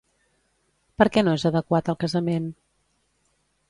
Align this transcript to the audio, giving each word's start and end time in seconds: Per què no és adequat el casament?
Per 1.03 1.07
què 1.17 1.25
no 1.27 1.37
és 1.41 1.47
adequat 1.51 1.95
el 1.95 2.01
casament? 2.07 2.53